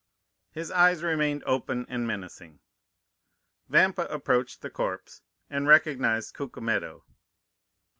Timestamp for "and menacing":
1.87-2.59